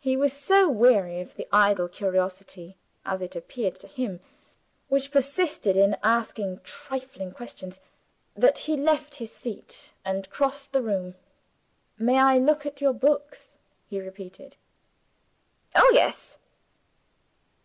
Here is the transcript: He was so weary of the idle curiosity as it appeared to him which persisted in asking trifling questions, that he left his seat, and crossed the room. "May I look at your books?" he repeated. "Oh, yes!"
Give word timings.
He 0.00 0.16
was 0.16 0.32
so 0.32 0.68
weary 0.68 1.20
of 1.20 1.36
the 1.36 1.46
idle 1.52 1.86
curiosity 1.86 2.76
as 3.04 3.22
it 3.22 3.36
appeared 3.36 3.78
to 3.78 3.86
him 3.86 4.18
which 4.88 5.12
persisted 5.12 5.76
in 5.76 5.96
asking 6.02 6.62
trifling 6.64 7.30
questions, 7.30 7.78
that 8.34 8.58
he 8.66 8.76
left 8.76 9.14
his 9.22 9.30
seat, 9.30 9.92
and 10.04 10.28
crossed 10.30 10.72
the 10.72 10.82
room. 10.82 11.14
"May 11.96 12.18
I 12.18 12.38
look 12.40 12.66
at 12.66 12.80
your 12.80 12.92
books?" 12.92 13.58
he 13.88 14.00
repeated. 14.00 14.56
"Oh, 15.76 15.92
yes!" 15.94 16.38